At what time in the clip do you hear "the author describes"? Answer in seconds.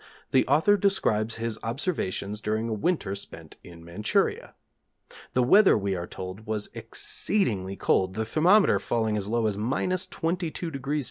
0.31-1.35